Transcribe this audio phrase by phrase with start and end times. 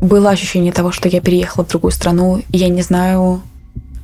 [0.00, 3.42] было ощущение того, что я переехала в другую страну, и я не знаю,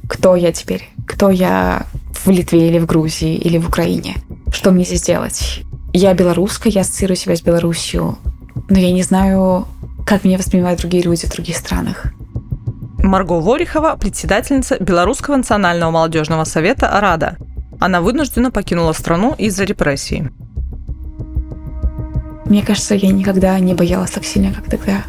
[0.08, 4.16] кто я теперь, кто я в Литве или в Грузии или в Украине,
[4.52, 5.62] что мне здесь делать.
[5.92, 8.18] Я белоруска, я ассоциирую себя с Беларусью,
[8.68, 9.66] но я не знаю,
[10.06, 12.06] как меня воспринимают другие люди в других странах.
[12.98, 17.36] Марго Ворихова, председательница Белорусского национального молодежного совета «Рада».
[17.78, 20.24] Она вынуждена покинула страну из-за репрессий.
[22.46, 25.04] Мне кажется, я никогда не боялась так сильно, как тогда.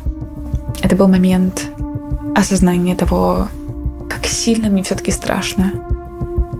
[0.81, 1.67] Это был момент
[2.35, 3.47] осознания того,
[4.09, 5.73] как сильно мне все-таки страшно,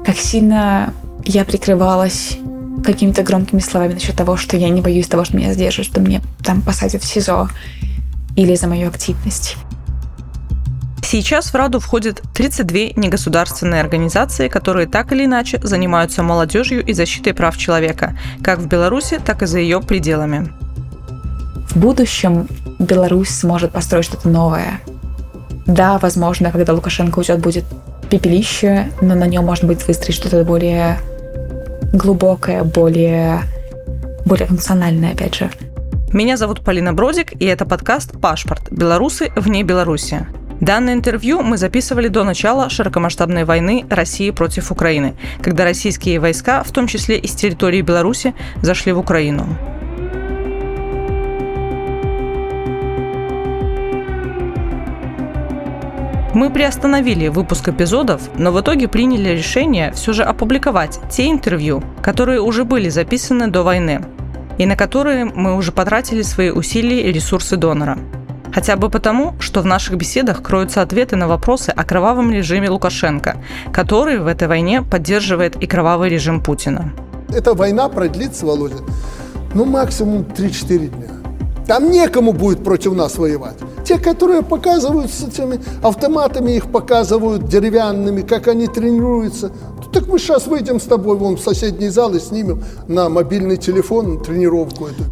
[0.06, 0.94] как сильно
[1.26, 2.38] я прикрывалась
[2.84, 6.22] какими-то громкими словами насчет того, что я не боюсь того, что меня сдержат, что мне
[6.44, 7.50] там посадят в СИЗО
[8.36, 9.58] или за мою активность.
[11.02, 17.34] Сейчас в Раду входят 32 негосударственные организации, которые так или иначе занимаются молодежью и защитой
[17.34, 20.52] прав человека, как в Беларуси, так и за ее пределами.
[21.70, 22.48] В будущем
[22.86, 24.80] Беларусь сможет построить что-то новое.
[25.66, 27.66] Да, возможно, когда Лукашенко уйдет, будет
[28.10, 31.00] пепелище, но на нем можно будет выстроить что-то более
[31.94, 33.42] глубокое, более,
[34.26, 35.50] более функциональное, опять же.
[36.14, 38.72] Меня зовут Полина Бродик, и это подкаст «Пашпорт.
[38.72, 40.26] Белорусы вне Беларуси».
[40.62, 46.72] Данное интервью мы записывали до начала широкомасштабной войны России против Украины, когда российские войска, в
[46.72, 49.58] том числе из территории Беларуси, зашли в Украину.
[56.36, 62.42] Мы приостановили выпуск эпизодов, но в итоге приняли решение все же опубликовать те интервью, которые
[62.42, 64.04] уже были записаны до войны,
[64.58, 67.98] и на которые мы уже потратили свои усилия и ресурсы донора.
[68.54, 73.38] Хотя бы потому, что в наших беседах кроются ответы на вопросы о кровавом режиме Лукашенко,
[73.72, 76.92] который в этой войне поддерживает и кровавый режим Путина.
[77.30, 78.84] Эта война продлится, Володя,
[79.54, 81.15] ну максимум 3-4 дня.
[81.68, 83.58] Там некому будет против нас воевать.
[83.84, 89.52] Те, которые показывают с этими автоматами, их показывают деревянными, как они тренируются.
[89.92, 94.22] Так мы сейчас выйдем с тобой вон в соседний зал и снимем на мобильный телефон
[94.22, 95.04] тренировку эту.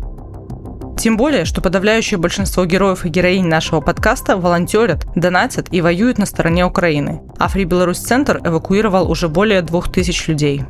[0.97, 6.25] Тем более, что подавляющее большинство героев и героинь нашего подкаста волонтерят, донатят и воюют на
[6.25, 7.21] стороне Украины.
[7.37, 10.63] А Free Беларусь Центр эвакуировал уже более двух тысяч людей.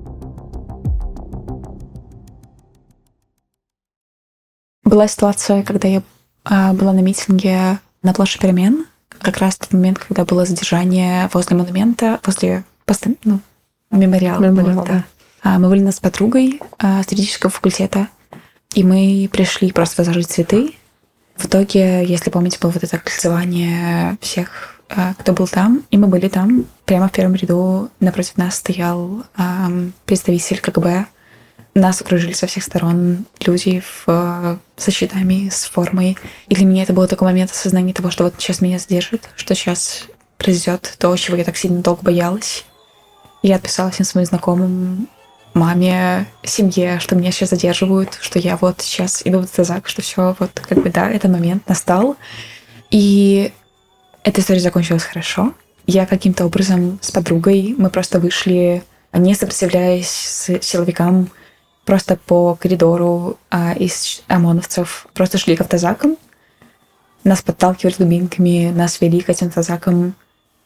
[4.94, 6.04] Была ситуация, когда я
[6.44, 11.58] а, была на митинге на площади перемен, как раз тот момент, когда было задержание возле
[11.58, 12.64] монумента, возле
[13.24, 13.40] ну,
[13.90, 14.40] мемориала.
[14.40, 15.04] Мемориал, вот, да.
[15.42, 18.08] А, мы были с подругой а, с юридического факультета,
[18.76, 20.76] и мы пришли просто возложить цветы.
[21.38, 24.80] В итоге, если помните, было вот это кольцевание всех,
[25.18, 26.66] кто был там, и мы были там.
[26.86, 29.24] Прямо в первом ряду напротив нас стоял
[30.06, 31.08] представитель КГБ
[31.76, 36.18] нас окружили со всех сторон люди в, со щитами, с формой.
[36.48, 39.56] И для меня это был такой момент осознания того, что вот сейчас меня сдержит, что
[39.56, 40.04] сейчас
[40.38, 42.66] произойдет то, чего я так сильно долго боялась.
[43.42, 45.08] Я отписала всем своим знакомым,
[45.54, 50.36] маме, семье, что меня сейчас задерживают, что я вот сейчас иду в Тазак, что все,
[50.40, 52.16] вот как бы да, этот момент настал.
[52.92, 53.52] И
[54.24, 55.54] эта история закончилась хорошо.
[55.86, 61.30] Я каким-то образом с подругой, мы просто вышли, не сопротивляясь силовикам,
[61.86, 66.18] просто по коридору а, из ОМОНовцев просто шли к автозакам.
[67.24, 70.16] Нас подталкивали дубинками, нас вели к этим автозакам.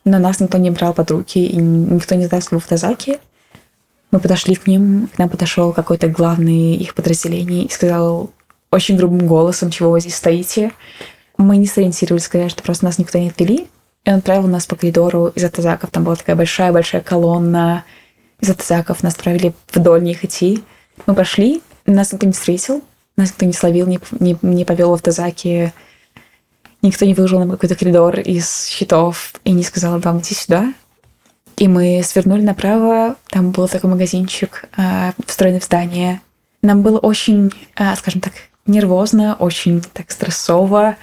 [0.05, 3.19] Но нас никто не брал под руки, и никто не сдался в автозаки.
[4.11, 8.31] Мы подошли к ним, к нам подошел какой-то главный их подразделение и сказал
[8.71, 10.71] очень грубым голосом, чего вы здесь стоите.
[11.37, 13.67] Мы не сориентировались, сказали, что просто нас никто не отвели.
[14.05, 15.91] И он отправил нас по коридору из автозаков.
[15.91, 17.83] Там была такая большая-большая колонна
[18.39, 19.03] из автозаков.
[19.03, 20.63] Нас отправили вдоль них идти.
[21.05, 22.83] Мы пошли, нас никто не встретил,
[23.15, 25.73] нас никто не словил, не, не, не повел в автозаки,
[26.81, 30.73] никто не выложил нам какой-то коридор из щитов и не сказал вам идти сюда.
[31.57, 36.21] И мы свернули направо, там был такой магазинчик, э, встроенный в здание.
[36.61, 38.33] Нам было очень, э, скажем так,
[38.67, 40.97] нервозно, очень так стрессово.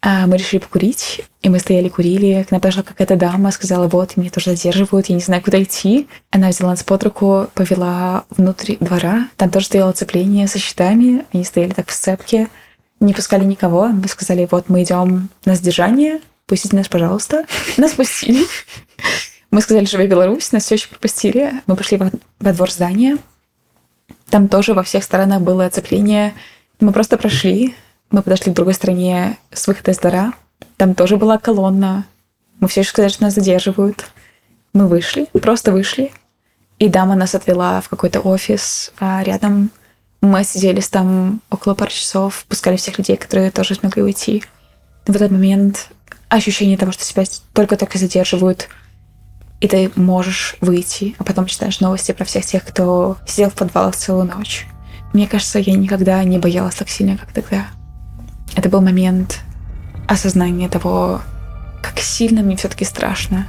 [0.00, 2.44] А мы решили покурить, и мы стояли, курили.
[2.44, 6.08] К нам подошла какая-то дама, сказала, вот, меня тоже задерживают, я не знаю, куда идти.
[6.30, 9.28] Она взяла нас под руку, повела внутрь двора.
[9.36, 12.48] Там тоже стояло цепление со щитами, они стояли так в сцепке.
[13.00, 13.88] Не пускали никого.
[13.88, 17.44] Мы сказали, вот, мы идем на сдержание, пустите нас, пожалуйста.
[17.76, 18.44] Нас пустили.
[19.50, 21.54] Мы сказали, живи Беларусь, нас все еще пропустили.
[21.66, 23.16] Мы пошли во двор здания.
[24.28, 26.34] Там тоже во всех сторонах было оцепление.
[26.80, 27.74] Мы просто прошли,
[28.10, 30.32] мы подошли к другой стороне с выхода из двора.
[30.76, 32.06] Там тоже была колонна.
[32.60, 34.06] Мы все еще сказали, что нас задерживают.
[34.72, 36.12] Мы вышли, просто вышли.
[36.78, 39.70] И дама нас отвела в какой-то офис а рядом.
[40.20, 44.42] Мы сидели там около пары часов, пускали всех людей, которые тоже смогли уйти.
[45.06, 45.88] В этот момент
[46.28, 48.68] ощущение того, что тебя только-только задерживают,
[49.60, 53.96] и ты можешь выйти, а потом читаешь новости про всех тех, кто сидел в подвалах
[53.96, 54.66] целую ночь.
[55.12, 57.66] Мне кажется, я никогда не боялась так сильно, как тогда.
[58.56, 59.40] Это был момент
[60.06, 61.20] осознания того,
[61.82, 63.46] как сильно мне все-таки страшно,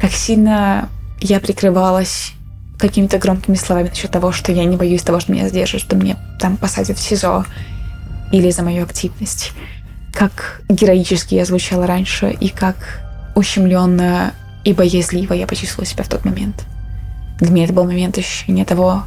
[0.00, 0.88] как сильно
[1.20, 2.32] я прикрывалась
[2.78, 6.16] какими-то громкими словами насчет того, что я не боюсь того, что меня задержат, что мне
[6.38, 7.44] там посадят в СИЗО
[8.32, 9.52] или за мою активность.
[10.12, 13.00] Как героически я звучала раньше и как
[13.34, 14.32] ущемленно
[14.64, 16.64] и боязливо я почувствовала себя в тот момент.
[17.38, 19.04] Для меня это был момент ощущения того,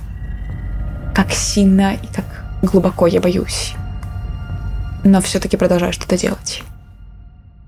[1.14, 2.26] как сильно и как
[2.62, 3.74] глубоко я боюсь.
[5.04, 6.64] Но все-таки продолжаю что-то делать.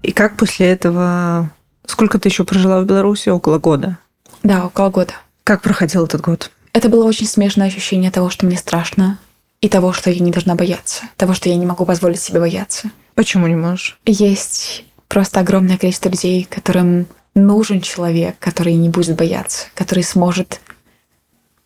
[0.04, 1.52] И как после этого...
[1.86, 3.30] Сколько ты еще прожила в Беларуси?
[3.30, 3.98] Около года?
[4.44, 5.14] Да, около года.
[5.44, 6.52] Как проходил этот год?
[6.74, 9.20] Это было очень смешное ощущение того, что мне страшно,
[9.62, 12.92] и того, что я не должна бояться, того, что я не могу позволить себе бояться.
[13.16, 13.98] Почему не можешь?
[14.06, 20.60] Есть просто огромное количество людей, которым нужен человек, который не будет бояться, который сможет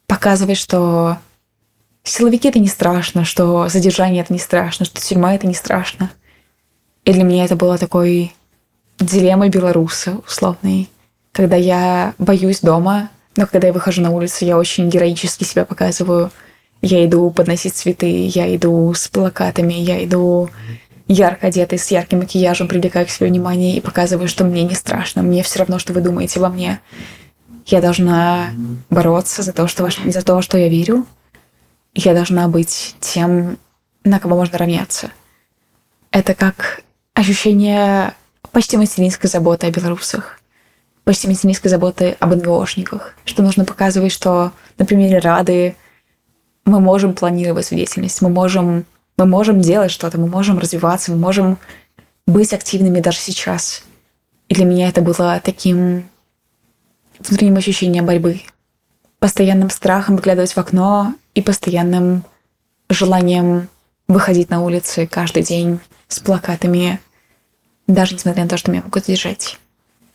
[0.07, 1.17] показывать, что
[2.03, 6.11] силовики это не страшно, что задержание это не страшно, что тюрьма это не страшно.
[7.05, 8.33] И для меня это было такой
[8.99, 10.89] дилеммой белоруса условной,
[11.31, 16.31] когда я боюсь дома, но когда я выхожу на улицу, я очень героически себя показываю.
[16.81, 20.49] Я иду подносить цветы, я иду с плакатами, я иду
[21.07, 25.21] ярко одетый, с ярким макияжем, привлекаю к себе внимание и показываю, что мне не страшно,
[25.21, 26.79] мне все равно, что вы думаете обо мне.
[27.65, 28.51] Я должна
[28.89, 31.05] бороться за то, что, за то, что я верю.
[32.01, 33.57] Я должна быть тем,
[34.05, 35.11] на кого можно равняться.
[36.11, 36.81] Это как
[37.13, 38.13] ощущение
[38.53, 40.39] почти материнской заботы о белорусах,
[41.03, 45.75] почти материнской заботы об НГОшниках, что нужно показывать, что на примере Рады
[46.63, 48.85] мы можем планировать свою деятельность, мы можем
[49.17, 51.57] мы можем делать что-то, мы можем развиваться, мы можем
[52.25, 53.83] быть активными даже сейчас.
[54.47, 56.09] И для меня это было таким
[57.19, 58.39] внутренним ощущением борьбы,
[59.19, 62.23] постоянным страхом выглядывать в окно и постоянным
[62.89, 63.69] желанием
[64.07, 66.99] выходить на улицы каждый день с плакатами,
[67.87, 69.59] даже несмотря на то, что меня могут держать.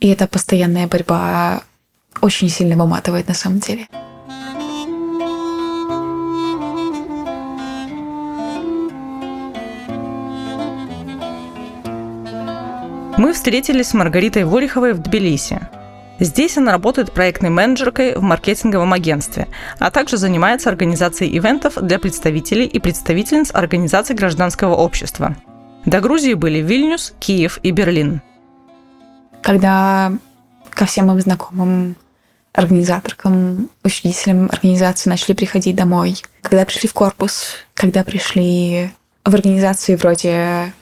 [0.00, 1.62] И эта постоянная борьба
[2.20, 3.86] очень сильно выматывает на самом деле.
[13.16, 15.68] Мы встретились с Маргаритой Волиховой в Тбилиси.
[16.20, 22.66] Здесь она работает проектной менеджеркой в маркетинговом агентстве, а также занимается организацией ивентов для представителей
[22.66, 25.36] и представительниц организаций гражданского общества.
[25.84, 28.22] До Грузии были Вильнюс, Киев и Берлин.
[29.42, 30.12] Когда
[30.70, 31.96] ко всем моим знакомым
[32.52, 38.90] организаторкам, учредителям организации начали приходить домой, когда пришли в корпус, когда пришли
[39.24, 40.72] в организации вроде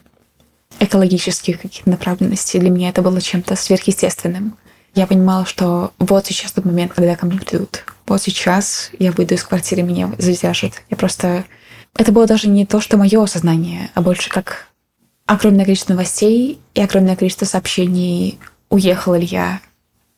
[0.78, 2.60] экологических каких-то направленностей.
[2.60, 4.56] Для меня это было чем-то сверхъестественным.
[4.94, 7.84] Я понимала, что вот сейчас тот момент, когда ко мне придут.
[8.06, 10.82] Вот сейчас я выйду из квартиры, меня задержат.
[10.90, 11.44] Я просто...
[11.96, 14.68] Это было даже не то, что мое осознание, а больше как
[15.26, 18.38] огромное количество новостей и огромное количество сообщений,
[18.70, 19.60] уехала ли я,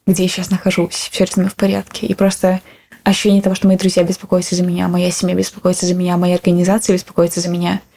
[0.06, 2.06] где я сейчас нахожусь, все ли со мной в порядке.
[2.06, 2.60] И просто
[3.02, 6.94] ощущение того, что мои друзья беспокоятся за меня, моя семья беспокоится за меня, моя организация
[6.94, 7.80] беспокоится за меня–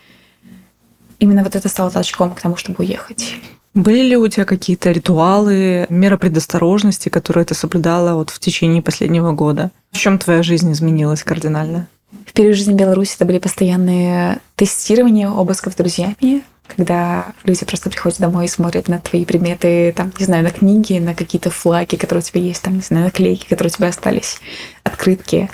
[1.20, 3.36] именно вот это стало толчком к тому, чтобы уехать.
[3.78, 9.34] Были ли у тебя какие-то ритуалы, меры предосторожности, которые ты соблюдала вот в течение последнего
[9.34, 9.70] года?
[9.92, 11.88] В чем твоя жизнь изменилась кардинально?
[12.26, 18.46] В период жизни Беларуси это были постоянные тестирования, обысков друзьями, когда люди просто приходят домой
[18.46, 22.26] и смотрят на твои предметы, там, не знаю, на книги, на какие-то флаги, которые у
[22.26, 24.40] тебя есть, там, не знаю, наклейки, которые у тебя остались,
[24.82, 25.52] открытки.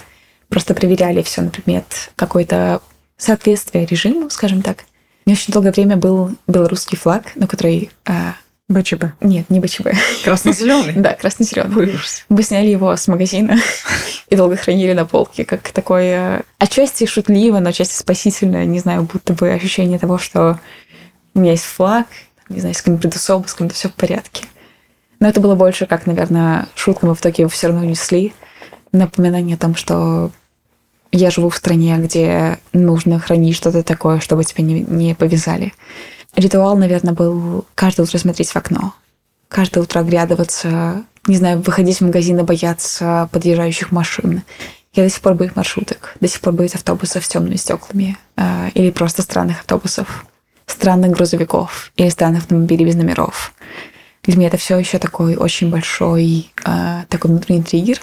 [0.48, 2.82] Просто проверяли все на предмет какой-то
[3.18, 4.86] соответствия режиму, скажем так.
[5.26, 7.92] Мне очень долгое время был белорусский флаг, на который...
[8.06, 8.36] А...
[8.70, 9.04] БЧБ?
[9.22, 9.90] Нет, не БЧБ.
[10.24, 10.94] Красно-зеленый?
[10.96, 12.00] Да, красно-зеленый.
[12.30, 13.58] Мы сняли его с магазина
[14.30, 19.34] и долго хранили на полке, как такое отчасти шутливо, но отчасти спасительное, не знаю, будто
[19.34, 20.60] бы ощущение того, что
[21.36, 22.08] у меня есть флаг,
[22.50, 24.46] не знаю, с кем-то с обыском, все в порядке.
[25.20, 28.34] Но это было больше как, наверное, шутка, мы в итоге его все равно несли.
[28.92, 30.32] Напоминание о том, что
[31.14, 35.74] я живу в стране, где нужно хранить что-то такое, чтобы тебя не, не повязали.
[36.36, 38.94] Ритуал, наверное, был каждое утро смотреть в окно.
[39.48, 44.42] Каждое утро оглядываться, не знаю, выходить в магазин и бояться подъезжающих машин.
[44.94, 48.70] Я до сих пор боюсь маршруток, до сих пор боюсь автобусов с темными стеклами э,
[48.74, 50.26] или просто странных автобусов,
[50.66, 53.54] странных грузовиков или странных автомобилей без номеров.
[54.24, 58.02] Для меня это все еще такой очень большой э, такой внутренний триггер.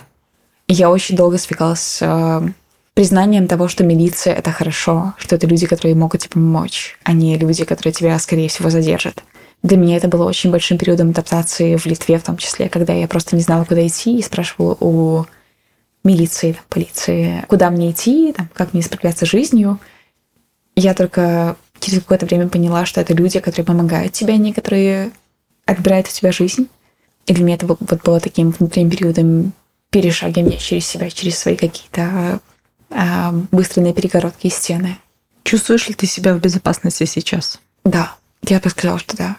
[0.69, 2.52] Я очень долго свекалась с э,
[2.94, 7.37] признанием того, что милиция— это хорошо, что это люди, которые могут тебе помочь, а не
[7.38, 9.23] люди, которые тебя, скорее всего, задержат.
[9.62, 13.06] Для меня это было очень большим периодом адаптации в Литве, в том числе, когда я
[13.06, 15.26] просто не знала, куда идти, и спрашивала у
[16.02, 19.78] милиции, там, полиции, куда мне идти, там, как мне справляться с жизнью.
[20.76, 25.11] Я только через какое-то время поняла, что это люди, которые помогают тебе, некоторые
[25.66, 26.68] отбирают у тебя жизнь.
[27.26, 29.52] И для меня это вот было таким внутренним периодом
[29.90, 32.40] перешагивания через себя, через свои какие-то
[32.90, 34.99] а, быстрые перегородки и стены.
[35.44, 37.61] Чувствуешь ли ты себя в безопасности сейчас?
[37.85, 39.37] Да, я бы сказала, что да.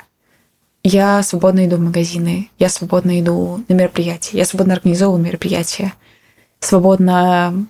[0.84, 5.94] Я свободно иду в магазины, я свободно иду на мероприятия, я свободно организовываю мероприятия,
[6.60, 7.68] свободно...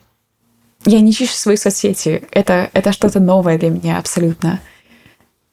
[0.85, 2.23] Я не чищу свои соцсети.
[2.31, 4.59] Это, это что-то новое для меня абсолютно.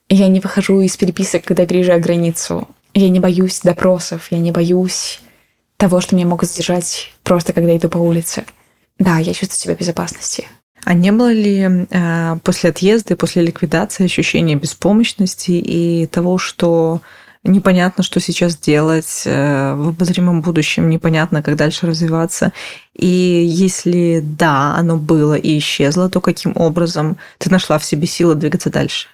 [0.09, 2.67] Я не выхожу из переписок, когда переезжаю границу.
[2.95, 5.21] Я не боюсь допросов, я не боюсь
[5.77, 8.47] того, что меня могут задержать просто когда иду по улице.
[8.99, 10.47] Да, я чувствую себя в безопасности.
[10.85, 17.01] А не было ли э, после отъезда, после ликвидации ощущения беспомощности и того, что
[17.45, 22.53] непонятно, что сейчас делать э, в обозримом будущем, непонятно, как дальше развиваться.
[22.95, 28.35] И если да, оно было и исчезло, то каким образом ты нашла в себе силы
[28.35, 29.09] двигаться дальше?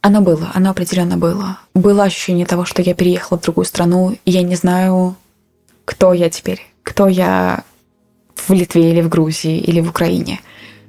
[0.00, 1.58] Оно было, оно определенно было.
[1.74, 5.16] Было ощущение того, что я переехала в другую страну, и я не знаю,
[5.84, 7.64] кто я теперь, кто я
[8.48, 10.40] в Литве или в Грузии или в Украине.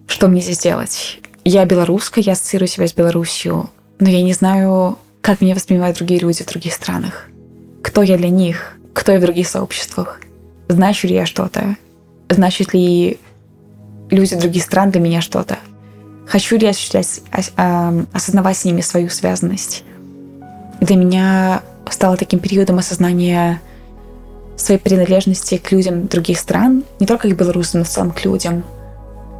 [0.07, 1.19] Что мне здесь делать?
[1.43, 3.69] Я белоруска, я ассоциирую себя с Беларусью,
[3.99, 7.27] но я не знаю, как меня воспринимают другие люди в других странах.
[7.81, 8.77] Кто я для них?
[8.93, 10.19] Кто я в других сообществах?
[10.67, 11.75] Значу ли я что-то?
[12.29, 13.19] Значит ли
[14.09, 15.57] люди других стран для меня что-то?
[16.27, 17.21] Хочу ли я ощущать,
[18.11, 19.83] осознавать с ними свою связанность?
[20.81, 23.61] Для меня стало таким периодом осознания
[24.57, 28.63] своей принадлежности к людям других стран, не только к белорусам, но в целом к людям,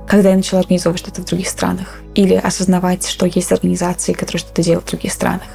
[0.07, 4.63] когда я начала организовывать что-то в других странах или осознавать, что есть организации, которые что-то
[4.63, 5.47] делают в других странах.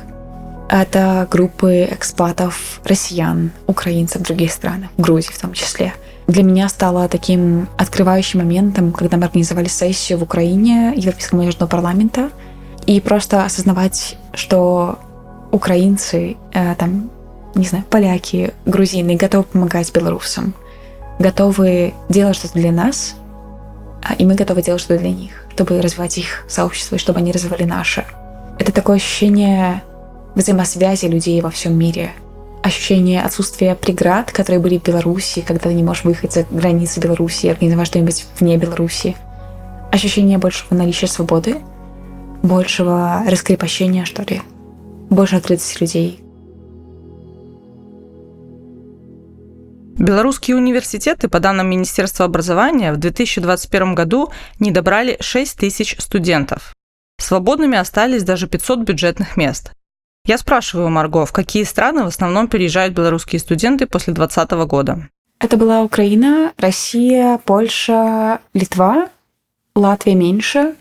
[0.68, 5.94] Это группы экспатов россиян, украинцев в других странах, в Грузии в том числе.
[6.28, 12.30] Для меня стало таким открывающим моментом, когда мы организовали сессию в Украине Европейского молодежного парламента,
[12.86, 15.00] и просто осознавать, что
[15.50, 17.10] украинцы, э, там,
[17.54, 20.54] не знаю, поляки, грузины готовы помогать белорусам,
[21.18, 23.14] готовы делать что-то для нас,
[24.02, 27.32] а, и мы готовы делать что-то для них, чтобы развивать их сообщество, и чтобы они
[27.32, 28.04] развивали наше.
[28.58, 29.82] Это такое ощущение
[30.34, 32.12] взаимосвязи людей во всем мире,
[32.62, 37.46] ощущение отсутствия преград, которые были в Беларуси, когда ты не можешь выехать за границы Беларуси
[37.46, 39.16] организовать что-нибудь вне Беларуси,
[39.90, 41.56] ощущение большего наличия свободы,
[42.42, 44.42] большего раскрепощения, что ли,
[45.10, 46.20] больше открытости людей.
[49.98, 56.74] Белорусские университеты, по данным Министерства образования, в 2021 году не добрали 6 тысяч студентов.
[57.18, 59.72] Свободными остались даже 500 бюджетных мест.
[60.26, 65.08] Я спрашиваю Марго, в какие страны в основном переезжают белорусские студенты после 2020 года?
[65.38, 69.08] Это была Украина, Россия, Польша, Литва,
[69.74, 70.74] Латвия меньше,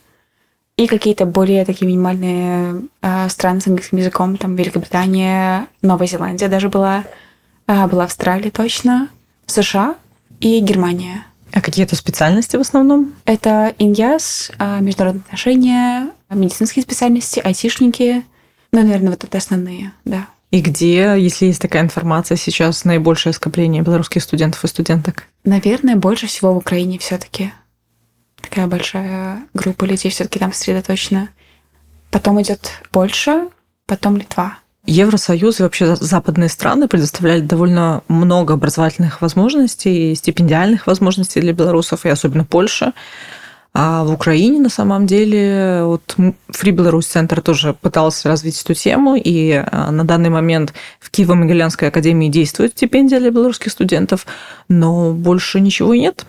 [0.76, 6.70] и какие-то более такие минимальные э, страны с английским языком, там Великобритания, Новая Зеландия даже
[6.70, 7.04] была,
[7.88, 9.10] была Австралия точно,
[9.46, 9.96] США
[10.40, 11.26] и Германия.
[11.52, 13.14] А какие это специальности в основном?
[13.26, 18.24] Это иньяс, э, международные отношения, медицинские специальности, айтишники–
[18.72, 20.28] ну, наверное, вот это основные, да.
[20.52, 25.26] И где, если есть такая информация, сейчас наибольшее скопление белорусских студентов и студенток?
[25.44, 27.52] Наверное, больше всего в Украине все-таки.
[28.42, 31.30] Такая большая группа людей все-таки там сосредоточена.
[32.10, 33.50] Потом идет Польша,
[33.86, 34.58] потом Литва.
[34.90, 42.10] Евросоюз и вообще западные страны предоставляли довольно много образовательных возможностей, стипендиальных возможностей для белорусов, и
[42.10, 42.94] особенно Польша.
[43.72, 49.16] А в Украине на самом деле вот Free Belarus Центр тоже пытался развить эту тему,
[49.16, 54.26] и а, на данный момент в Киево-Могилянской академии действует стипендия для белорусских студентов,
[54.70, 56.26] но больше ничего нет.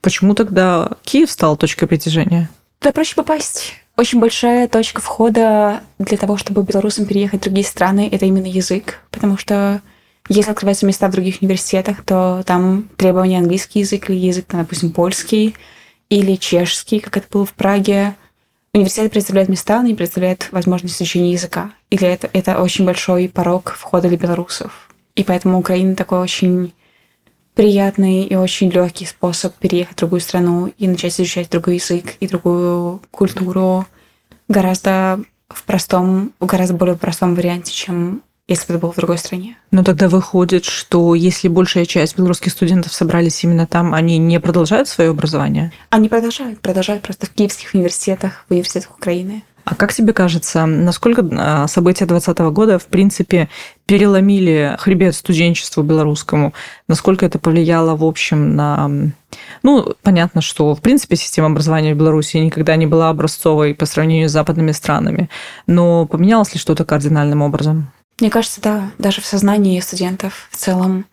[0.00, 2.50] Почему тогда Киев стал точкой притяжения?
[2.80, 3.79] Туда проще попасть.
[4.00, 9.00] Очень большая точка входа для того, чтобы белорусам переехать в другие страны, это именно язык,
[9.10, 9.82] потому что
[10.26, 15.54] если открываются места в других университетах, то там требования английский язык или язык, допустим, польский–
[16.10, 18.16] или чешский, как это было в Праге.
[18.74, 21.70] Университет представляет места, но не представляет возможность изучения языка.
[21.88, 24.90] Или это, это очень большой порог входа для белорусов.
[25.14, 26.72] И поэтому Украина такой очень
[27.60, 32.26] приятный и очень легкий способ переехать в другую страну и начать изучать другой язык и
[32.26, 33.86] другую культуру
[34.48, 39.18] гораздо в простом, в гораздо более простом варианте, чем если бы это было в другой
[39.18, 39.58] стране.
[39.72, 44.88] Но тогда выходит, что если большая часть белорусских студентов собрались именно там, они не продолжают
[44.88, 45.70] свое образование?
[45.90, 49.42] Они продолжают, продолжают просто в киевских университетах, в университетах Украины.
[49.64, 53.48] А как тебе кажется, насколько а, события 2020 года, в принципе,
[53.86, 56.54] переломили хребет студенчеству белорусскому?
[56.88, 58.90] Насколько это повлияло, в общем, на...
[59.62, 64.28] Ну, понятно, что, в принципе, система образования в Беларуси никогда не была образцовой по сравнению
[64.28, 65.28] с западными странами.
[65.66, 67.92] Но поменялось ли что-то кардинальным образом?
[68.20, 68.90] Мне кажется, да.
[68.98, 71.06] Даже в сознании студентов в целом.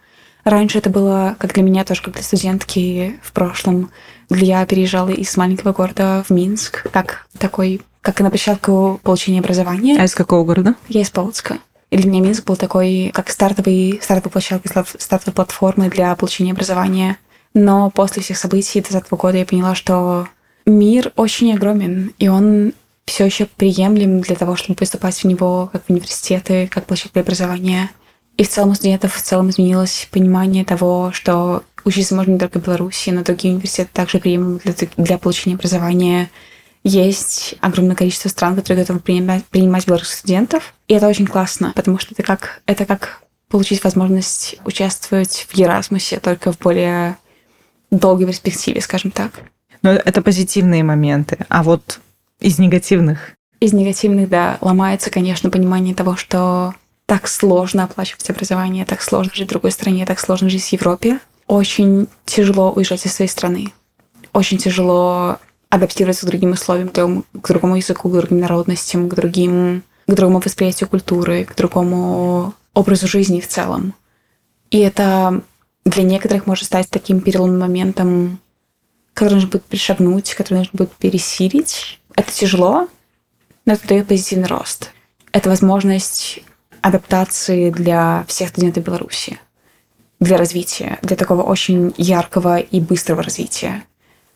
[0.43, 3.91] Раньше это было, как для меня тоже, как для студентки в прошлом,
[4.29, 9.97] где я переезжала из маленького города в Минск, как такой как на площадку получения образования.
[9.99, 10.75] А из какого города?
[10.87, 11.57] Я из Полоцка.
[11.91, 17.17] И для меня Минск был такой, как стартовый, стартовой площадкой, стартовой платформой для получения образования.
[17.53, 20.29] Но после всех событий 2020 года я поняла, что
[20.65, 22.71] мир очень огромен, и он
[23.05, 27.23] все еще приемлем для того, чтобы поступать в него как в университеты, как площадь для
[27.23, 27.91] образования.
[28.37, 32.61] И в целом у студентов в целом изменилось понимание того, что учиться можно не только
[32.61, 36.29] в Беларуси, но другие университеты также приемлемы для, для получения образования
[36.83, 40.73] есть огромное количество стран, которые готовы принимать, принимать белорусских студентов.
[40.87, 46.19] И это очень классно, потому что это как, это как получить возможность участвовать в Ерасмусе,
[46.19, 47.17] только в более
[47.91, 49.31] долгой перспективе, скажем так.
[49.81, 51.37] Но это позитивные моменты.
[51.49, 51.99] А вот
[52.39, 53.33] из негативных?
[53.59, 56.73] Из негативных, да, ломается, конечно, понимание того, что
[57.05, 61.19] так сложно оплачивать образование, так сложно жить в другой стране, так сложно жить в Европе.
[61.47, 63.71] Очень тяжело уезжать из своей страны.
[64.33, 70.13] Очень тяжело адаптироваться к другим условиям, к другому языку, к другим народностям, к другим, к
[70.13, 73.93] другому восприятию культуры, к другому образу жизни в целом.
[74.69, 75.41] И это
[75.85, 78.39] для некоторых может стать таким переломным моментом,
[79.13, 81.99] который нужно будет пришагнуть, который нужно будет пересилить.
[82.15, 82.87] Это тяжело,
[83.65, 84.91] но это дает позитивный рост.
[85.31, 86.39] Это возможность
[86.81, 89.39] адаптации для всех студентов Беларуси,
[90.19, 93.83] для развития, для такого очень яркого и быстрого развития.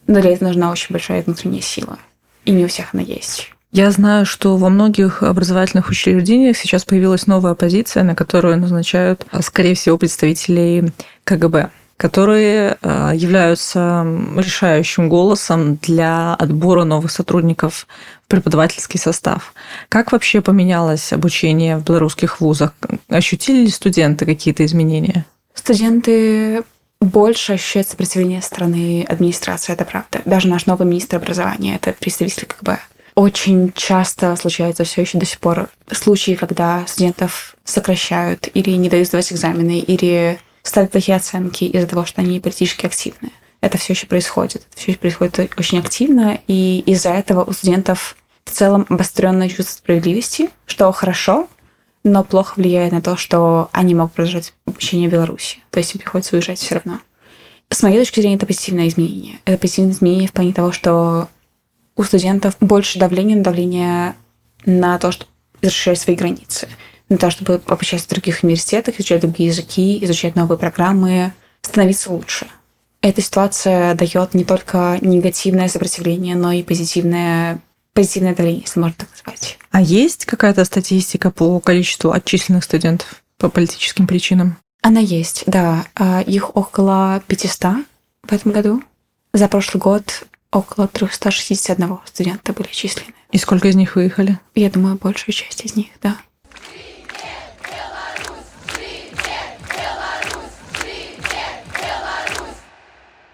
[0.07, 1.97] Но для этого нужна очень большая внутренняя сила.
[2.45, 3.51] И не у всех она есть.
[3.71, 9.75] Я знаю, что во многих образовательных учреждениях сейчас появилась новая позиция, на которую назначают, скорее
[9.75, 10.91] всего, представителей
[11.23, 11.69] КГБ
[12.01, 14.03] которые э, являются
[14.35, 17.85] решающим голосом для отбора новых сотрудников
[18.25, 19.53] в преподавательский состав.
[19.87, 22.73] Как вообще поменялось обучение в белорусских вузах?
[23.07, 25.27] Ощутили ли студенты какие-то изменения?
[25.53, 26.63] Студенты
[27.01, 30.21] больше ощущает сопротивление страны администрации, это правда.
[30.23, 32.79] Даже наш новый министр образования, это представитель КГБ.
[33.15, 39.07] Очень часто случается все еще до сих пор случаи, когда студентов сокращают или не дают
[39.07, 43.31] сдавать экзамены, или ставят плохие оценки из-за того, что они политически активны.
[43.59, 44.65] Это все еще происходит.
[44.75, 50.49] Все еще происходит очень активно, и из-за этого у студентов в целом обостренное чувство справедливости,
[50.65, 51.47] что хорошо,
[52.03, 55.59] но плохо влияет на то, что они могут продолжать обучение в Беларуси.
[55.69, 56.99] То есть им приходится уезжать все равно.
[57.69, 59.39] С моей точки зрения, это позитивное изменение.
[59.45, 61.29] Это позитивное изменение в плане того, что
[61.95, 64.15] у студентов больше давления на давление
[64.65, 66.67] на то, чтобы защищать свои границы,
[67.09, 72.47] на то, чтобы обучаться в других университетах, изучать другие языки, изучать новые программы, становиться лучше.
[73.01, 77.61] Эта ситуация дает не только негативное сопротивление, но и позитивное
[77.93, 79.57] позитивное давление, если можно так назвать.
[79.71, 84.57] А есть какая-то статистика по количеству отчисленных студентов по политическим причинам?
[84.81, 85.85] Она есть, да.
[85.95, 87.85] А, их около 500
[88.23, 88.83] в этом году.
[89.33, 93.13] За прошлый год около 361 студента были отчислены.
[93.31, 94.39] И сколько из них выехали?
[94.55, 96.17] Я думаю, большая часть из них, да.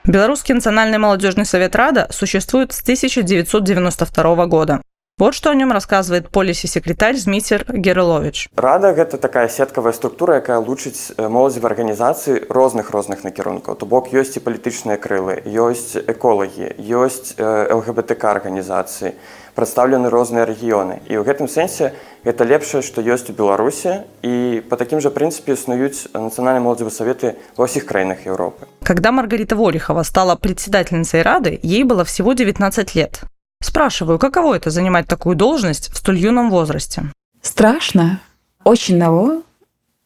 [0.07, 4.81] Белорусский национальный молодежный совет Рада существует с 1992 года.
[5.19, 8.49] Вот что о нем рассказывает полісі-секретарь Зміцер Герылович.
[8.55, 13.73] Рада гэта такая сеткавая структура, якая лучыць моладзевы арганізацыі розных розных накірункаў.
[13.81, 19.17] То бок ёсць і палітычныя крылы, ёсць эколагі, ёсць ЛГБТК арганізацыі,
[19.57, 21.01] прадстаўлены розныя рэгіёны.
[21.09, 25.57] І ў гэтым сэнсе гэта лепшае, што ёсць у Беларусі і па такім жа прынцыпе
[25.57, 28.69] існуюць нацыянальныя моладзевы саветы ва ўсіх краінах Еўропы.
[28.85, 33.25] Когда Маргарита Волихова стала председательницей Рады, ей было всего 19 лет.
[33.61, 37.11] Спрашиваю, каково это занимать такую должность в столь юном возрасте?
[37.41, 38.21] Страшно,
[38.63, 39.41] очень ново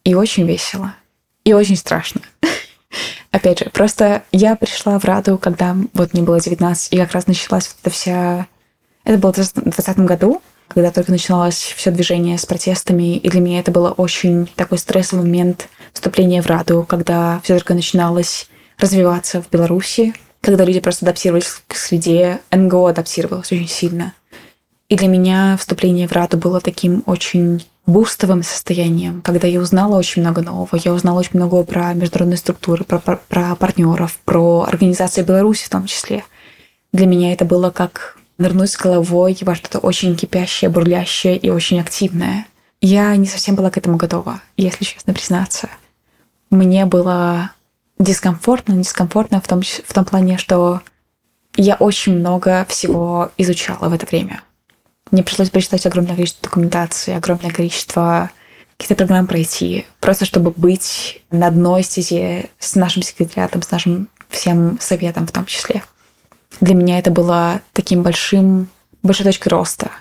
[0.04, 0.94] и очень весело.
[1.44, 2.22] И очень страшно.
[3.32, 7.28] Опять же, просто я пришла в Раду, когда вот мне было 19, и как раз
[7.28, 8.48] началась вот эта вся
[9.04, 13.60] это было в 2020 году, когда только начиналось все движение с протестами, и для меня
[13.60, 19.50] это было очень такой стрессовый момент вступления в Раду, когда все только начиналось развиваться в
[19.50, 24.13] Беларуси, когда люди просто адаптировались к среде, НГО адаптировалось очень сильно.
[24.89, 30.21] И для меня вступление в Раду было таким очень бустовым состоянием, когда я узнала очень
[30.21, 30.80] много нового.
[30.84, 35.69] Я узнала очень много про международные структуры, про, про, про партнеров, про организации Беларуси в
[35.69, 36.23] том числе.
[36.91, 41.80] Для меня это было как нырнуть с головой во что-то очень кипящее, бурлящее и очень
[41.80, 42.47] активное.
[42.82, 45.69] Я не совсем была к этому готова, если честно признаться.
[46.49, 47.51] Мне было
[48.04, 50.82] дискомфортно, дискомфортно в том, в том плане, что
[51.56, 54.42] я очень много всего изучала в это время.
[55.12, 58.32] Мне пришлось прочитать огромное количество документации, огромное количество
[58.78, 64.80] каких-то программ пройти, просто чтобы быть на одной стезе с нашим секретариатом, с нашим всем
[64.80, 65.84] советом в том числе.
[66.62, 68.70] Для меня это было таким большим,
[69.04, 69.92] большой точкой роста.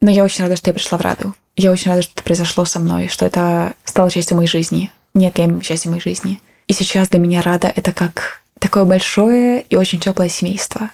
[0.00, 1.34] Но я очень рада, что я пришла в Раду.
[1.56, 5.62] Я очень рада, что это произошло со мной, что это стало частью моей жизни, неотъемлемой
[5.62, 6.40] частью моей жизни.
[6.68, 10.90] И сейчас для меня Рада— это как такое большое и очень теплое семейство.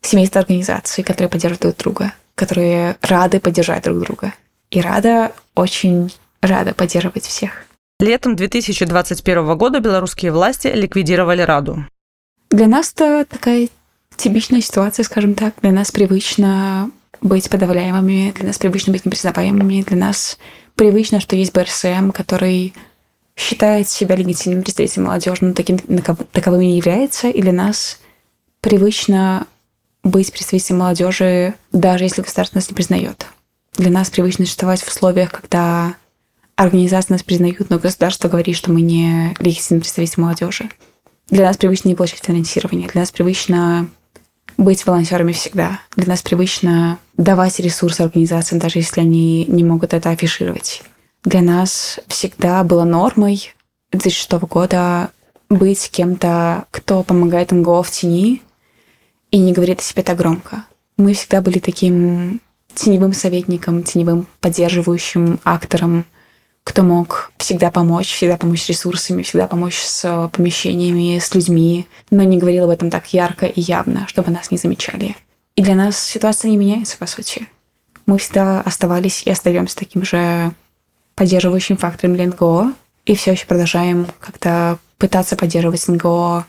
[0.00, 4.32] Семейство организаций, которые поддерживают друг друга, которые рады поддержать друг друга.
[4.70, 7.64] И Рада очень рада поддерживать всех.
[8.00, 11.84] Летом 2021 года белорусские власти ликвидировали Раду.
[12.50, 13.68] Для нас это такая
[14.16, 15.54] типичная ситуация, скажем так.
[15.62, 20.38] Для нас привычно быть подавляемыми, для нас привычно быть непризнаваемыми, для нас
[20.76, 22.72] привычно, что есть БРСМ, который
[23.38, 25.78] считает себя легитимным представителем молодежи, но таким
[26.32, 28.00] таковым не является, и для нас
[28.60, 29.46] привычно
[30.02, 33.26] быть представителем молодежи, даже если государство нас не признает.
[33.76, 35.94] Для нас привычно существовать в условиях, когда
[36.56, 40.68] организации нас признают, но государство говорит, что мы не легитимный представитель молодежи.
[41.30, 42.88] Для нас привычно не получать финансирование.
[42.88, 43.88] Для нас привычно
[44.56, 45.80] быть волонтерами всегда.
[45.94, 50.82] Для нас привычно давать ресурсы организациям, даже если они не могут это афишировать.
[51.28, 53.52] Для нас всегда было нормой
[53.92, 55.10] 2006 года
[55.50, 58.40] быть кем-то, кто помогает НГО в тени
[59.30, 60.64] и не говорит о себе так громко.
[60.96, 62.40] Мы всегда были таким
[62.74, 66.06] теневым советником, теневым поддерживающим актором–
[66.64, 72.36] кто мог всегда помочь, всегда помочь ресурсами, всегда помочь с помещениями, с людьми, но не
[72.36, 75.16] говорил об этом так ярко и явно, чтобы нас не замечали.
[75.56, 77.48] И для нас ситуация не меняется, по сути.
[78.04, 80.52] Мы всегда оставались и остаемся таким же
[81.18, 86.46] поддерживающим фактором для НГО, и все еще продолжаем как-то пытаться поддерживать НГО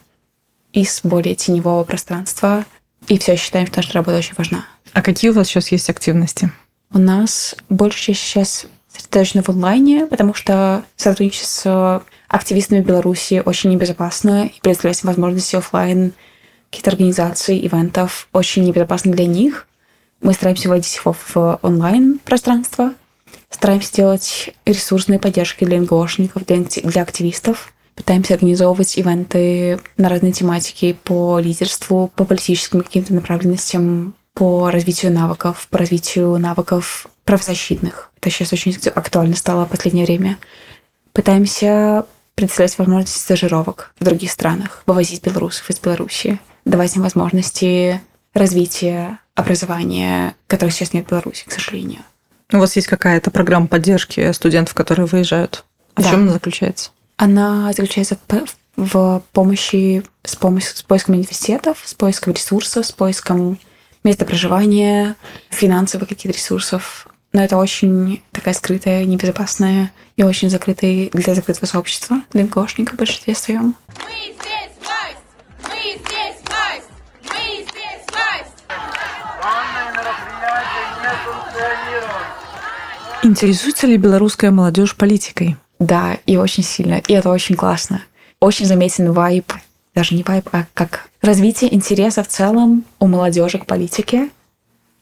[0.73, 2.65] из более теневого пространства,
[3.08, 4.65] и все считаем, что наша работа очень важна.
[4.93, 6.51] А какие у вас сейчас есть активности?
[6.93, 14.45] У нас больше сейчас сосредоточены в онлайне, потому что сотрудничество с активистами Беларуси очень небезопасно
[14.45, 16.13] и предоставлять возможности офлайн
[16.69, 19.65] каких-то организаций, ивентов очень небезопасно для них.
[20.21, 22.93] Мы стараемся вводить его в онлайн-пространство,
[23.49, 30.97] стараемся делать ресурсные поддержки для НГОшников, для, для активистов, пытаемся организовывать ивенты на разные тематики
[31.03, 38.12] по лидерству, по политическим каким-то направленностям, по развитию навыков, по развитию навыков правозащитных.
[38.17, 40.38] Это сейчас очень актуально стало в последнее время.
[41.12, 48.01] Пытаемся предоставлять возможности стажировок в других странах, вывозить белорусов из Беларуси, давать им возможности
[48.33, 51.99] развития образования, которых сейчас нет в Беларуси, к сожалению.
[52.51, 55.65] У вас есть какая-то программа поддержки студентов, которые выезжают?
[55.95, 56.09] В да.
[56.09, 56.91] чем она заключается?
[57.17, 58.17] Она заключается
[58.75, 63.59] в помощи с, помощью, с поиском университетов, с поиском ресурсов, с поиском
[64.03, 65.15] места проживания,
[65.49, 67.07] финансовых каких-то ресурсов.
[67.33, 72.97] Но это очень такая скрытая, небезопасная и очень закрытая для закрытого сообщества, для ГОшников в
[72.97, 73.75] большинстве своем.
[83.23, 85.58] Интересуется ли белорусская молодежь политикой?
[85.79, 87.01] Да, и очень сильно.
[87.08, 88.01] И это очень классно.
[88.39, 89.51] Очень заметен вайб
[89.99, 94.29] даже не вайб, а как развитие интереса в целом у молодежи к политике.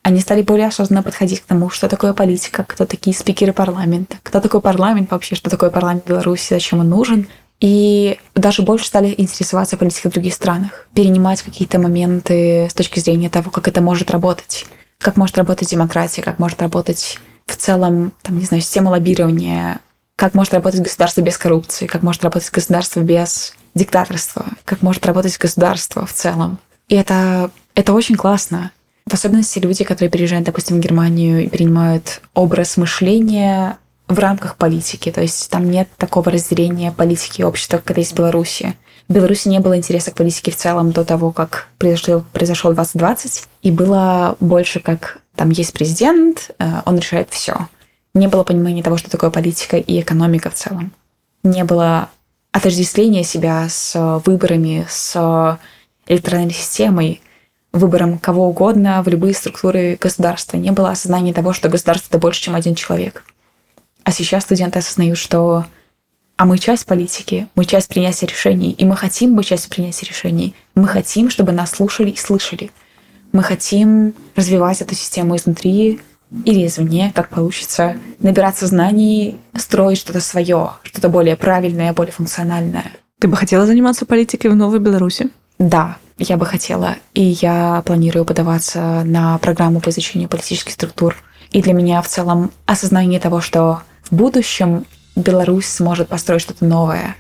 [0.02, 4.40] Они стали более осознанно подходить к тому, что такое политика, кто такие спикеры парламента, кто
[4.40, 7.28] такой парламент вообще, что такое парламент Беларуси, зачем он нужен.
[7.60, 13.30] И даже больше стали интересоваться политикой в других странах, перенимать какие-то моменты с точки зрения
[13.30, 14.66] того, как это может работать,
[14.98, 17.20] как может работать демократия, как может работать
[17.52, 19.80] в целом, там, не знаю, система лоббирования,
[20.16, 25.38] как может работать государство без коррупции, как может работать государство без диктаторства, как может работать
[25.38, 26.60] государство в целом.
[26.88, 28.72] И это, это очень классно.
[29.06, 35.12] В особенности люди, которые приезжают, допустим, в Германию и принимают образ мышления в рамках политики.
[35.12, 38.76] То есть там нет такого разделения политики и общества, как это есть в Беларуси.
[39.08, 43.48] В Беларуси не было интереса к политике в целом до того, как произошел, произошел 2020.
[43.62, 47.70] И было больше как там есть президент, э, он решает все.
[48.14, 50.92] Не было понимания того, что такое политика и экономика в целом.
[51.44, 52.10] Не было
[52.52, 55.60] отождествления себя с выборами, с
[56.08, 57.22] электоральной системой,
[57.72, 60.58] выбором кого угодно в любые структуры государства.
[60.58, 63.24] Не было осознания того, что государство это больше, чем один человек.
[64.04, 65.66] А сейчас студенты осознают, что
[66.38, 70.56] а мы часть политики, мы часть принятия решений, и мы хотим быть частью принятия решений.
[70.76, 72.72] Мы хотим, чтобы нас слушали и слышали.
[73.32, 76.00] Мы хотим развивать эту систему изнутри
[76.46, 82.92] или извне, как получится, набираться знаний, строить что-то свое, что-то более правильное, более функциональное.
[83.20, 85.30] Ты бы хотела заниматься политикой в Новой Беларуси?
[85.58, 86.96] Да, я бы хотела.
[87.14, 91.16] И я планирую подаваться на программу по изучению политических структур.
[91.52, 94.86] И для меня в целом осознание того, что в будущем
[95.16, 97.16] Беларусь сможет построить что-то новое.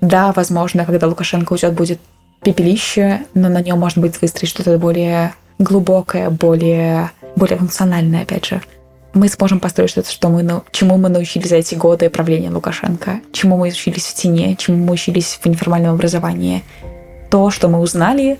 [0.00, 2.00] Да, возможно, когда Лукашенко уйдет, будет
[2.42, 8.60] пепелище, но на нем можно будет выстроить что-то более глубокое, более, более функциональное, опять же.
[9.12, 13.20] Мы сможем построить что-то, что мы, ну, чему мы научились за эти годы правления Лукашенко,
[13.32, 16.62] чему мы учились в тени, чему мы учились в неформальном образовании.
[17.30, 18.38] То, что мы узнали,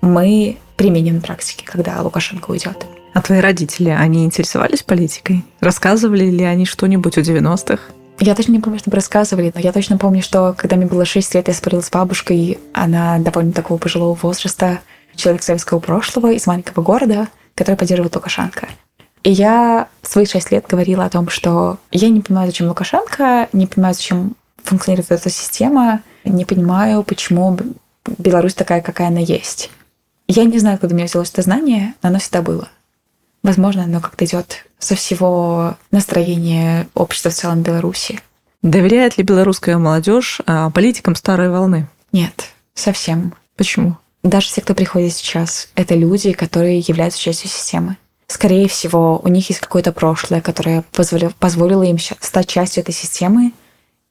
[0.00, 2.86] мы применим на практике, когда Лукашенко уйдет.
[3.14, 5.44] А твои родители, они интересовались политикой?
[5.60, 7.82] Рассказывали ли они что-нибудь о 90-х?
[8.20, 11.34] Я точно не помню, чтобы рассказывали, но я точно помню, что когда мне было 6
[11.34, 14.78] лет, я спорила с бабушкой, она довольно такого пожилого возраста,
[15.14, 18.68] человек советского прошлого из маленького города, который поддерживает Лукашенко.
[19.22, 23.48] И я в свои 6 лет говорила о том, что я не понимаю, зачем Лукашенко,
[23.52, 27.56] не понимаю, зачем функционирует эта система, не понимаю, почему
[28.18, 29.70] Беларусь такая, какая она есть.
[30.26, 32.68] Я не знаю, откуда у меня взялось это знание, но оно всегда было.
[33.42, 38.20] Возможно, оно как-то идет со всего настроения общества в целом Беларуси.
[38.62, 41.88] Доверяет ли белорусская молодежь а, политикам старой волны?
[42.12, 43.34] Нет, совсем.
[43.56, 43.96] Почему?
[44.22, 47.96] Даже все, кто приходит сейчас, это люди, которые являются частью системы.
[48.28, 53.52] Скорее всего, у них есть какое-то прошлое, которое позволило, позволило им стать частью этой системы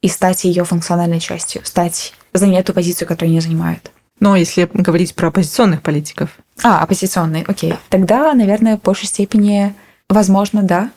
[0.00, 3.90] и стать ее функциональной частью, стать занять ту позицию, которую они занимают.
[4.20, 6.30] Но если говорить про оппозиционных политиков.
[6.62, 7.74] А, оппозиционные, окей.
[7.88, 9.74] Тогда, наверное, в большей степени,
[10.08, 10.92] возможно, да.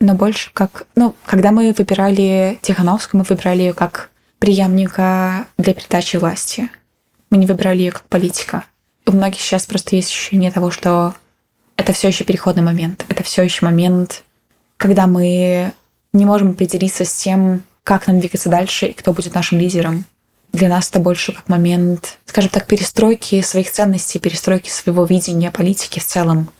[0.00, 0.86] Но больше как...
[0.94, 6.70] Ну, когда мы выбирали Тихановскую, мы выбирали ее как преемника для передачи власти.
[7.30, 8.64] Мы не выбирали ее как политика.
[9.06, 11.14] У многих сейчас просто есть ощущение того, что
[11.76, 13.04] это все еще переходный момент.
[13.08, 14.24] Это все еще момент,
[14.76, 15.72] когда мы
[16.12, 20.04] не можем определиться с тем, как нам двигаться дальше и кто будет нашим лидером
[20.52, 25.98] для нас это больше как момент, скажем так, перестройки своих ценностей, перестройки своего видения политики
[26.00, 26.50] в целом.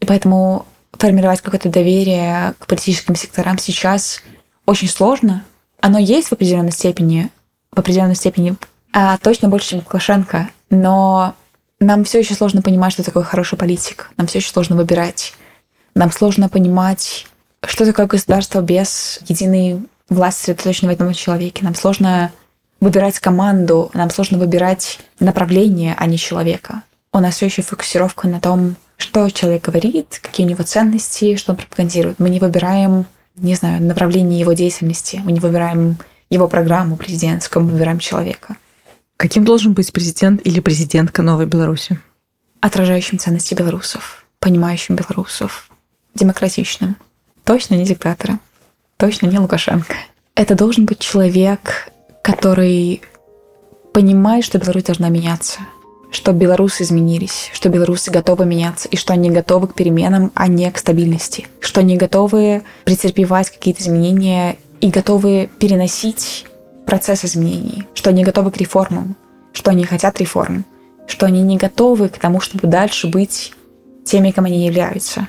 [0.00, 4.22] И поэтому формировать какое-то доверие к политическим секторам сейчас
[4.66, 5.44] очень сложно.
[5.80, 7.30] Оно есть в определенной степени,
[7.70, 8.56] в определенной степени,
[8.92, 11.34] а точно больше, чем Лукашенко, но
[11.80, 14.10] нам все еще сложно понимать, что такое хороший политик.
[14.16, 15.34] Нам все еще сложно выбирать.
[15.94, 17.26] Нам сложно понимать,
[17.66, 21.64] что такое государство без единой власти, сосредоточенной в одном человеке.
[21.64, 22.32] Нам сложно
[22.80, 26.82] выбирать команду, нам сложно выбирать направление, а не человека.
[27.12, 31.52] У нас все еще фокусировка на том, что человек говорит, какие у него ценности, что
[31.52, 32.18] он пропагандирует.
[32.18, 35.98] Мы не выбираем, не знаю, направление его деятельности, мы не выбираем
[36.30, 38.56] его программу президентскую, мы выбираем человека.
[39.18, 41.98] Каким должен быть президент или президентка Новой Беларуси?
[42.60, 45.68] Отражающим ценности белорусов, понимающим белорусов,
[46.14, 46.94] демократичным.
[47.42, 48.38] Точно не диктатора,
[48.96, 49.96] точно не Лукашенко.
[50.36, 51.90] Это должен быть человек,
[52.22, 53.02] который
[53.92, 55.58] понимает, что Беларусь должна меняться,
[56.12, 60.70] что белорусы изменились, что белорусы готовы меняться, и что они готовы к переменам, а не
[60.70, 66.46] к стабильности, что они готовы претерпевать какие-то изменения и готовы переносить
[66.88, 69.14] процесс изменений, что они готовы к реформам,
[69.52, 70.64] что они хотят реформ,
[71.06, 73.52] что они не готовы к тому, чтобы дальше быть
[74.06, 75.28] теми, кем они являются.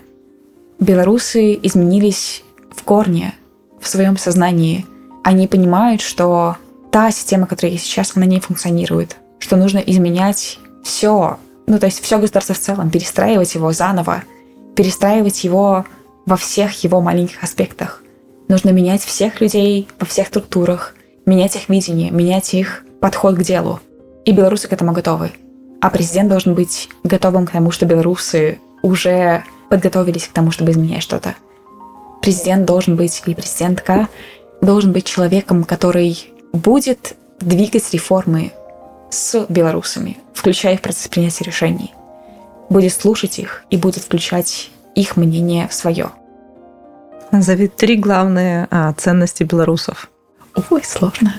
[0.80, 3.36] Белорусы изменились в корне,
[3.82, 4.86] в своем сознании.
[5.22, 6.56] Они понимают, что
[6.91, 9.17] та система, которая есть сейчас, она не функционирует.
[9.39, 14.24] Что нужно изменять все, ну то есть все государство в целом, перестраивать его заново,
[14.78, 15.86] перестраивать его
[16.26, 18.02] во всех его маленьких аспектах.
[18.48, 20.95] Нужно менять всех людей во всех структурах,
[21.29, 23.79] менять их видение, менять их подход к делу.
[24.25, 25.31] И белорусы к этому готовы.
[25.81, 31.03] А президент должен быть готовым к тому, что белорусы уже подготовились к тому, чтобы изменять
[31.03, 31.35] что-то.
[32.21, 34.09] Президент должен быть, или президентка,
[34.61, 36.17] должен быть человеком, который
[36.51, 38.51] будет двигать реформы
[39.09, 41.93] с белорусами, включая в процесс принятия решений.
[42.69, 46.09] Будет слушать их и будет включать их мнение в свое.
[47.31, 50.09] Назови три главные а, ценности белорусов.
[50.69, 51.33] Ой, сложно.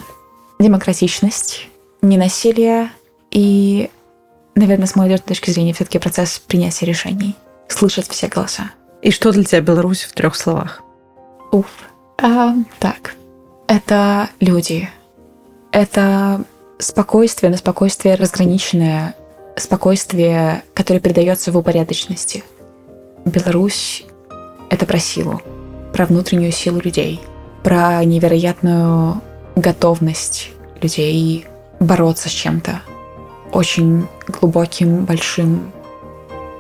[0.59, 1.69] Демократичность,
[2.03, 2.91] ненасилие
[3.31, 3.91] и,
[4.55, 7.37] наверное, с моей точки зрения, все-таки процесс принятия решений.
[7.69, 8.71] Слышать все голоса.
[9.03, 10.83] И что для тебя Беларусь в трех словах?
[11.53, 11.67] Уф.
[12.19, 13.15] А, так.
[13.67, 14.91] Это люди,
[15.73, 16.45] это
[16.79, 19.15] спокойствие, но спокойствие разграниченное,
[19.57, 22.45] спокойствие, которое передается в упорядоченности.
[23.25, 24.05] Беларусь—
[24.71, 25.41] это про силу,
[25.93, 27.21] про внутреннюю силу людей,
[27.63, 29.21] про невероятную
[29.57, 31.47] готовность людей
[31.79, 32.81] бороться с чем-то
[33.53, 35.73] очень глубоким, большим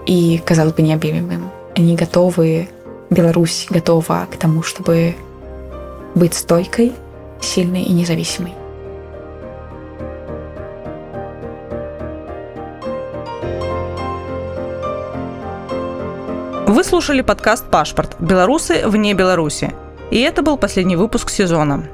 [0.06, 1.50] и, казалось бы, необъявимым.
[1.76, 2.68] Они готовы,
[3.10, 5.14] Беларусь готова к тому, чтобы
[6.14, 6.92] быть стойкой,
[7.40, 8.54] сильной и независимой.
[16.66, 18.16] Вы слушали подкаст «Пашпорт.
[18.20, 19.74] Белорусы вне Беларуси».
[20.10, 21.84] И это был последний выпуск сезона.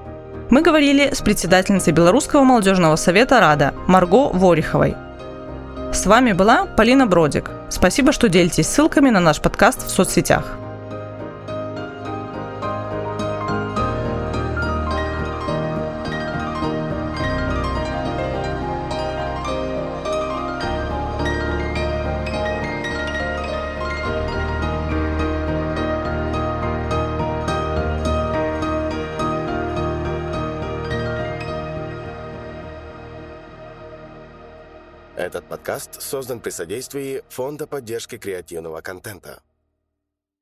[0.49, 4.95] Мы говорили с председательницей Белорусского молодежного совета «Рада» Марго Вориховой.
[5.93, 7.51] С вами была Полина Бродик.
[7.69, 10.57] Спасибо, что делитесь ссылками на наш подкаст в соцсетях.
[36.07, 39.43] Создан при содействии Фонда поддержки креативного контента.